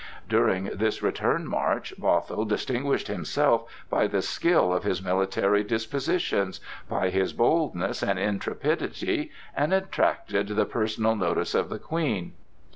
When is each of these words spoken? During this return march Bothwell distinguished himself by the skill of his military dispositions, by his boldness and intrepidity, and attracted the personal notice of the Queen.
During 0.27 0.63
this 0.73 1.03
return 1.03 1.45
march 1.47 1.93
Bothwell 1.95 2.45
distinguished 2.45 3.05
himself 3.07 3.65
by 3.87 4.07
the 4.07 4.23
skill 4.23 4.73
of 4.73 4.83
his 4.83 4.99
military 4.99 5.63
dispositions, 5.63 6.59
by 6.89 7.11
his 7.11 7.33
boldness 7.33 8.01
and 8.01 8.17
intrepidity, 8.17 9.29
and 9.55 9.71
attracted 9.73 10.47
the 10.47 10.65
personal 10.65 11.15
notice 11.15 11.53
of 11.53 11.69
the 11.69 11.77
Queen. 11.77 12.33